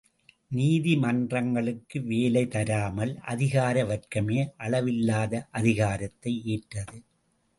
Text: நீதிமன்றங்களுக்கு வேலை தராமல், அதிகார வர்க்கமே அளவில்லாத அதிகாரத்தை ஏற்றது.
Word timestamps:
நீதிமன்றங்களுக்கு 0.51 1.97
வேலை 2.03 2.43
தராமல், 2.47 3.13
அதிகார 3.23 3.85
வர்க்கமே 3.85 4.39
அளவில்லாத 4.57 5.43
அதிகாரத்தை 5.51 6.33
ஏற்றது. 6.45 6.97